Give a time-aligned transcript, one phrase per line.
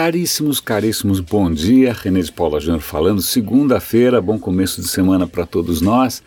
[0.00, 1.92] Caríssimos, caríssimos, bom dia.
[1.92, 3.20] René de Paula Júnior falando.
[3.20, 6.22] Segunda-feira, bom começo de semana para todos nós.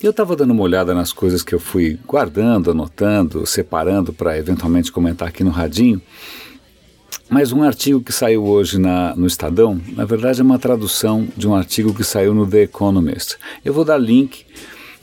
[0.00, 4.92] Eu estava dando uma olhada nas coisas que eu fui guardando, anotando, separando para eventualmente
[4.92, 6.00] comentar aqui no Radinho.
[7.28, 11.48] Mas um artigo que saiu hoje na, no Estadão, na verdade é uma tradução de
[11.48, 13.36] um artigo que saiu no The Economist.
[13.64, 14.46] Eu vou dar link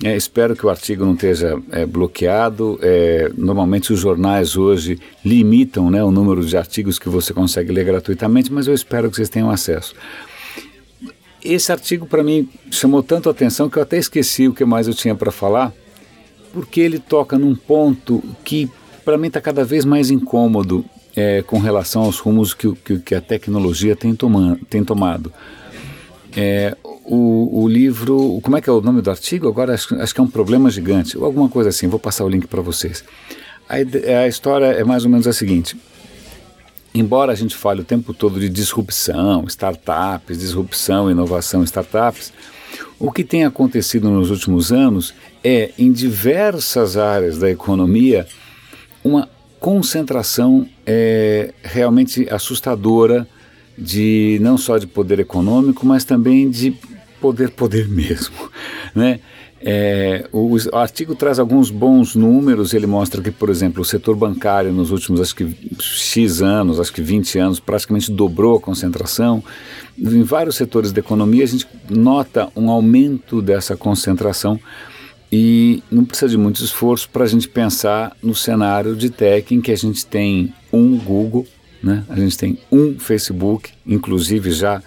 [0.04, 2.80] é, espero que o artigo não esteja é, bloqueado.
[2.82, 7.86] É, normalmente os jornais hoje limitam né, o número de artigos que você consegue ler
[7.86, 9.94] gratuitamente, mas eu espero que vocês tenham acesso.
[11.44, 14.94] Esse artigo para mim chamou tanto atenção que eu até esqueci o que mais eu
[14.94, 15.74] tinha para falar,
[16.54, 18.70] porque ele toca num ponto que
[19.04, 23.16] para mim está cada vez mais incômodo é, com relação aos rumos que, que, que
[23.16, 25.32] a tecnologia tem, toma, tem tomado.
[26.36, 26.76] É,
[27.06, 29.48] o, o, livro, como é que é o nome do artigo?
[29.48, 32.30] Agora acho, acho, que é um problema gigante, ou alguma coisa assim, vou passar o
[32.30, 33.04] link para vocês.
[33.68, 33.76] A,
[34.24, 35.78] a, história é mais ou menos a seguinte:
[36.94, 42.32] embora a gente fale o tempo todo de disrupção, startups, disrupção, inovação, startups,
[43.00, 48.28] o que tem acontecido nos últimos anos é, em diversas áreas da economia,
[49.04, 53.28] uma concentração é, realmente assustadora
[53.78, 56.76] de não só de poder econômico, mas também de
[57.20, 58.36] poder, poder mesmo,
[58.96, 59.20] né?
[59.62, 64.16] É, o, o, artigo traz alguns bons números, ele mostra que, por exemplo, o setor
[64.16, 69.44] bancário nos últimos, acho que X anos, acho que 20 anos, praticamente dobrou a concentração.
[69.98, 74.58] Em vários setores da economia a gente nota um aumento dessa concentração
[75.32, 79.60] e não precisa de muito esforço para a gente pensar no cenário de tech em
[79.60, 81.46] que a gente tem um Google,
[81.84, 82.06] né?
[82.08, 84.82] a gente tem um Facebook, inclusive já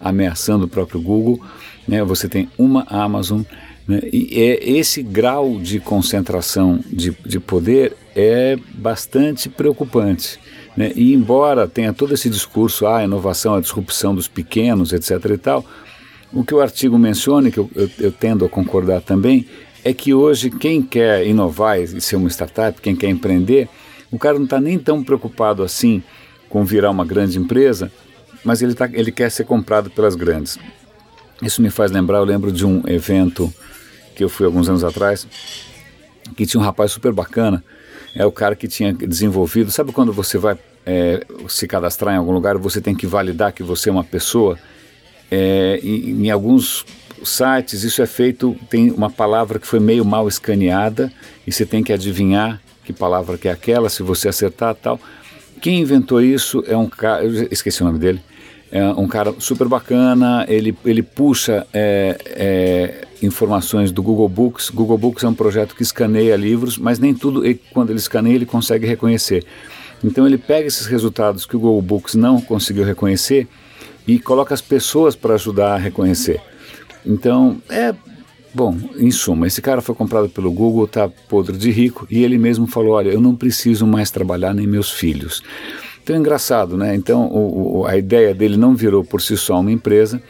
[0.00, 1.40] ameaçando o próprio Google,
[1.86, 2.02] né?
[2.02, 3.42] você tem uma Amazon,
[3.86, 4.00] né?
[4.12, 10.38] e é, esse grau de concentração de, de poder é bastante preocupante.
[10.76, 10.92] Né?
[10.94, 15.10] E embora tenha todo esse discurso, ah, a inovação, a disrupção dos pequenos, etc.
[15.30, 15.64] e tal,
[16.32, 19.46] o que o artigo menciona, que eu, eu, eu tendo a concordar também,
[19.84, 23.68] é que hoje quem quer inovar e ser uma startup, quem quer empreender,
[24.10, 26.02] o cara não está nem tão preocupado assim
[26.48, 27.92] com virar uma grande empresa,
[28.44, 30.58] mas ele, tá, ele quer ser comprado pelas grandes.
[31.42, 33.52] Isso me faz lembrar, eu lembro de um evento
[34.14, 35.26] que eu fui alguns anos atrás,
[36.36, 37.62] que tinha um rapaz super bacana,
[38.14, 40.56] é o cara que tinha desenvolvido, sabe quando você vai
[40.86, 44.58] é, se cadastrar em algum lugar, você tem que validar que você é uma pessoa,
[45.30, 46.84] é, e, em alguns
[47.24, 51.12] sites isso é feito, tem uma palavra que foi meio mal escaneada,
[51.46, 55.00] e você tem que adivinhar que palavra que é aquela, se você acertar tal.
[55.60, 58.20] Quem inventou isso é um cara, eu esqueci o nome dele,
[58.74, 64.68] é um cara super bacana, ele, ele puxa é, é, informações do Google Books.
[64.68, 68.34] Google Books é um projeto que escaneia livros, mas nem tudo, ele, quando ele escaneia,
[68.34, 69.44] ele consegue reconhecer.
[70.02, 73.46] Então ele pega esses resultados que o Google Books não conseguiu reconhecer
[74.08, 76.40] e coloca as pessoas para ajudar a reconhecer.
[77.06, 77.94] Então, é
[78.52, 82.38] Bom, em suma, esse cara foi comprado pelo Google, está podre de rico, e ele
[82.38, 85.42] mesmo falou: Olha, eu não preciso mais trabalhar nem meus filhos.
[86.04, 86.94] Então é engraçado, né?
[86.94, 90.22] Então o, o, a ideia dele não virou por si só uma empresa,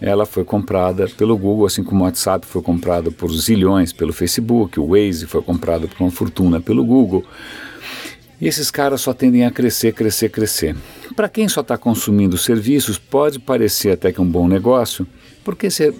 [0.00, 4.80] ela foi comprada pelo Google, assim como o WhatsApp foi comprado por zilhões pelo Facebook,
[4.80, 7.24] o Waze foi comprado por uma fortuna pelo Google.
[8.40, 10.74] E esses caras só tendem a crescer, crescer, crescer.
[11.14, 15.06] Para quem só está consumindo serviços, pode parecer até que um bom negócio,
[15.44, 15.94] porque você,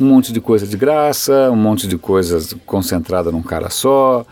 [0.00, 4.24] um monte de coisa de graça, um monte de coisas concentrada num cara só,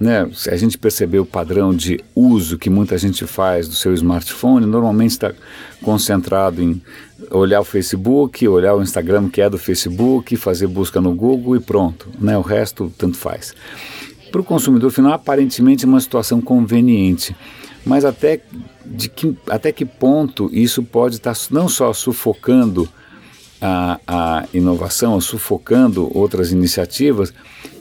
[0.00, 3.92] né, se a gente perceber o padrão de uso que muita gente faz do seu
[3.94, 5.32] smartphone, normalmente está
[5.82, 6.80] concentrado em
[7.30, 11.60] olhar o Facebook, olhar o Instagram que é do Facebook, fazer busca no Google e
[11.60, 12.08] pronto.
[12.18, 13.54] Né, o resto tanto faz.
[14.30, 17.34] Para o consumidor final, aparentemente é uma situação conveniente,
[17.84, 18.40] mas até,
[18.84, 22.88] de que, até que ponto isso pode estar tá não só sufocando
[23.60, 27.32] a, a inovação, sufocando outras iniciativas,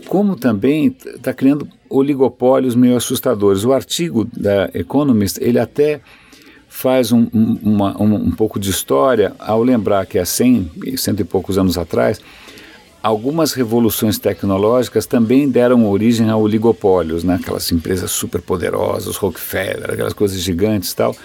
[0.08, 3.64] como também está criando oligopólios meio assustadores.
[3.64, 6.02] O artigo da Economist, ele até
[6.68, 11.22] faz um, um, uma, um, um pouco de história ao lembrar que há 100, cento
[11.22, 12.20] e poucos anos atrás,
[13.02, 17.36] algumas revoluções tecnológicas também deram origem a oligopólios, né?
[17.36, 21.16] aquelas empresas super poderosas, Rockefeller, aquelas coisas gigantes e tal,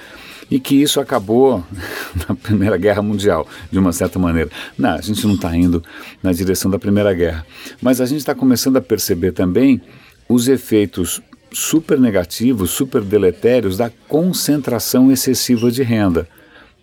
[0.50, 1.64] e que isso acabou
[2.28, 4.50] na Primeira Guerra Mundial, de uma certa maneira.
[4.76, 5.82] Não, a gente não está indo
[6.22, 7.46] na direção da Primeira Guerra,
[7.80, 9.80] mas a gente está começando a perceber também
[10.28, 11.20] os efeitos
[11.52, 16.26] super negativos, super deletérios da concentração excessiva de renda.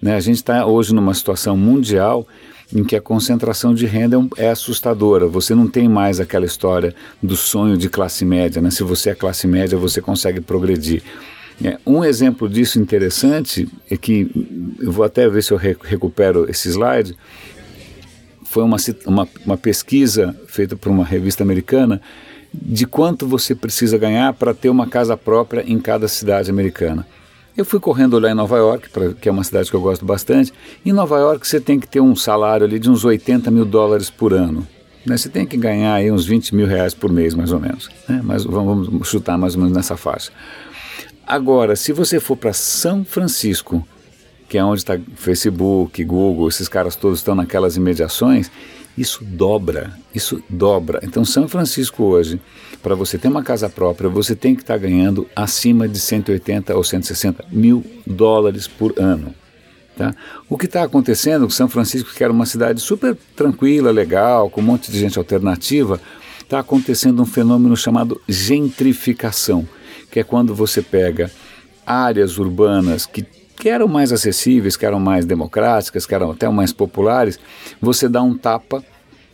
[0.01, 0.15] Né?
[0.15, 2.27] A gente está hoje numa situação mundial
[2.73, 5.27] em que a concentração de renda é, é, assustadora.
[5.27, 8.61] Você não tem mais aquela história do sonho de classe média.
[8.61, 8.69] Né?
[8.69, 11.01] Se você é classe média, você consegue progredir.
[11.63, 14.31] É, um exemplo disso interessante é que
[14.79, 17.17] eu vou até ver se eu recupero esse slide.
[18.43, 22.01] Foi uma, uma, uma pesquisa feita por uma revista americana
[22.53, 27.05] de quanto você precisa ganhar para ter uma casa própria em cada cidade americana.
[27.55, 30.05] Eu fui correndo lá em Nova York, pra, que é uma cidade que eu gosto
[30.05, 30.53] bastante.
[30.85, 34.09] Em Nova York você tem que ter um salário ali de uns 80 mil dólares
[34.09, 34.65] por ano.
[35.05, 35.17] Né?
[35.17, 37.89] Você tem que ganhar aí uns 20 mil reais por mês, mais ou menos.
[38.07, 38.21] Né?
[38.23, 40.31] Mas vamos, vamos chutar mais ou menos nessa faixa.
[41.29, 43.87] Agora, se você for para São Francisco,
[44.49, 48.49] que é onde está Facebook, Google, esses caras todos estão naquelas imediações,
[48.97, 50.99] isso dobra, isso dobra.
[51.03, 52.41] Então, São Francisco hoje,
[52.81, 56.75] para você ter uma casa própria, você tem que estar tá ganhando acima de 180
[56.75, 59.31] ou 160 mil dólares por ano.
[59.95, 60.15] Tá?
[60.49, 64.63] O que está acontecendo, São Francisco, que era uma cidade super tranquila, legal, com um
[64.63, 66.01] monte de gente alternativa,
[66.41, 69.67] está acontecendo um fenômeno chamado gentrificação,
[70.11, 71.31] que é quando você pega
[71.85, 73.25] áreas urbanas que
[73.59, 77.37] que eram mais acessíveis, que eram mais democráticas, que eram até mais populares,
[77.81, 78.81] você dá um tapa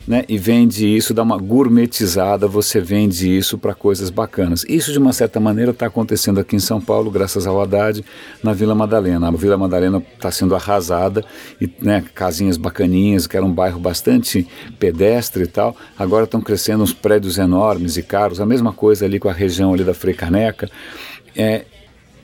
[0.07, 4.63] né, e vende isso, dá uma gourmetizada, você vende isso para coisas bacanas.
[4.69, 8.05] Isso, de uma certa maneira, está acontecendo aqui em São Paulo, graças ao Haddad,
[8.43, 9.27] na Vila Madalena.
[9.27, 11.23] A Vila Madalena está sendo arrasada,
[11.59, 14.47] e né, casinhas bacaninhas, que era um bairro bastante
[14.77, 19.19] pedestre e tal, agora estão crescendo uns prédios enormes e caros, a mesma coisa ali
[19.19, 20.69] com a região ali da Frei Caneca.
[21.35, 21.65] É,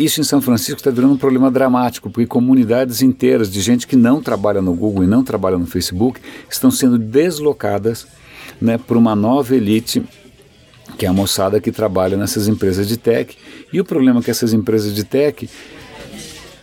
[0.04, 3.96] isso em São Francisco está virando um problema dramático, porque comunidades inteiras de gente que
[3.96, 6.20] não trabalha no Google e não trabalha no Facebook
[6.50, 8.08] estão sendo deslocadas
[8.60, 10.04] né, por uma nova elite
[10.98, 13.36] que é a moçada que trabalha nessas empresas de tech.
[13.72, 15.50] E o problema é que essas empresas de tech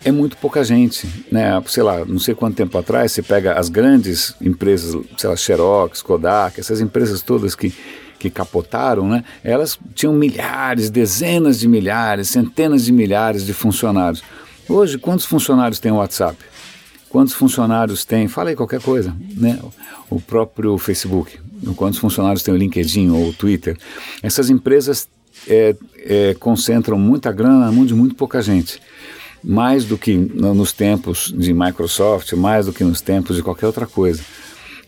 [0.05, 1.61] é muito pouca gente, né?
[1.67, 6.03] Sei lá, não sei quanto tempo atrás você pega as grandes empresas, sei lá, Xerox,
[6.03, 7.75] Kodak, essas empresas todas que
[8.19, 14.23] que capotaram, né, elas tinham milhares, dezenas de milhares, centenas de milhares de funcionários.
[14.69, 16.37] Hoje, quantos funcionários tem o WhatsApp?
[17.09, 18.29] Quantos funcionários tem?
[18.29, 19.59] Fala aí qualquer coisa, né?
[20.11, 21.39] O próprio Facebook.
[21.75, 23.77] Quantos funcionários tem o LinkedIn ou o Twitter?
[24.23, 25.09] Essas empresas
[25.47, 28.81] é, é, concentram muita grana na mão de muito pouca gente.
[29.43, 33.87] Mais do que nos tempos de Microsoft, mais do que nos tempos de qualquer outra
[33.87, 34.23] coisa.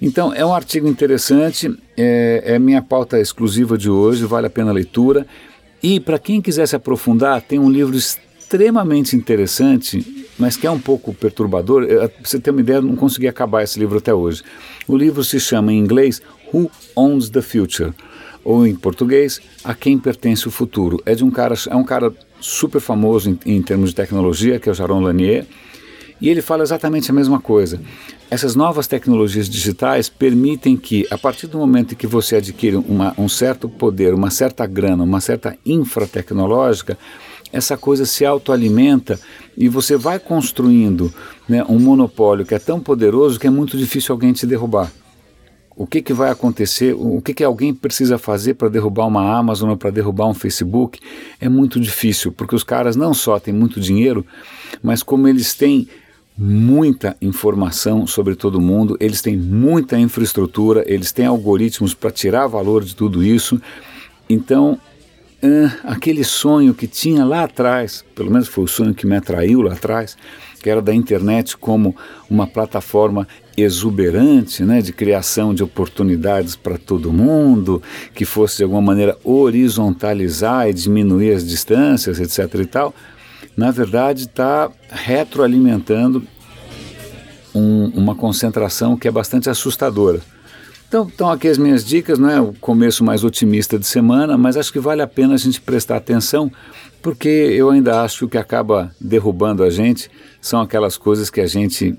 [0.00, 4.70] Então, é um artigo interessante, é, é minha pauta exclusiva de hoje, vale a pena
[4.70, 5.26] a leitura.
[5.82, 10.80] E para quem quiser se aprofundar, tem um livro extremamente interessante, mas que é um
[10.80, 11.86] pouco perturbador.
[11.86, 14.42] Pra você ter uma ideia, não consegui acabar esse livro até hoje.
[14.88, 17.92] O livro se chama em inglês Who Owns the Future?
[18.42, 21.00] Ou em português, A Quem Pertence o Futuro.
[21.04, 24.68] É de um cara, é um cara super famoso em, em termos de tecnologia, que
[24.68, 25.46] é o Jaron Lanier,
[26.20, 27.80] e ele fala exatamente a mesma coisa.
[28.30, 33.28] Essas novas tecnologias digitais permitem que, a partir do momento que você adquire uma, um
[33.28, 36.96] certo poder, uma certa grana, uma certa infratecnológica,
[37.52, 39.18] essa coisa se autoalimenta
[39.56, 41.12] e você vai construindo
[41.48, 44.92] né, um monopólio que é tão poderoso que é muito difícil alguém te derrubar.
[45.76, 46.94] O que, que vai acontecer?
[46.94, 51.00] O que, que alguém precisa fazer para derrubar uma Amazon ou para derrubar um Facebook?
[51.40, 54.24] É muito difícil, porque os caras não só têm muito dinheiro,
[54.82, 55.88] mas como eles têm
[56.42, 62.82] muita informação sobre todo mundo, eles têm muita infraestrutura, eles têm algoritmos para tirar valor
[62.82, 63.60] de tudo isso.
[64.26, 64.80] Então,
[65.84, 69.74] aquele sonho que tinha lá atrás, pelo menos foi o sonho que me atraiu lá
[69.74, 70.16] atrás,
[70.62, 71.94] que era da internet como
[72.30, 77.82] uma plataforma exuberante, né, de criação de oportunidades para todo mundo,
[78.14, 82.60] que fosse de alguma maneira horizontalizar e diminuir as distâncias, etc.
[82.60, 82.94] e tal
[83.56, 86.22] na verdade está retroalimentando
[87.54, 90.20] um, uma concentração que é bastante assustadora.
[90.88, 94.56] Então, estão aqui as minhas dicas, não é o começo mais otimista de semana, mas
[94.56, 96.50] acho que vale a pena a gente prestar atenção,
[97.00, 101.40] porque eu ainda acho que o que acaba derrubando a gente são aquelas coisas que
[101.40, 101.96] a gente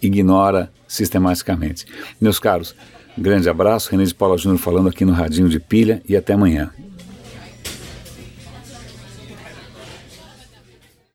[0.00, 1.84] ignora sistematicamente.
[2.18, 2.74] Meus caros,
[3.18, 6.70] grande abraço, René de Paula Júnior falando aqui no Radinho de Pilha e até amanhã.